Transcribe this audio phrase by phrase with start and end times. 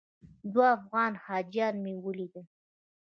[0.53, 2.45] دوه افغان حاجیان مې ولیدل.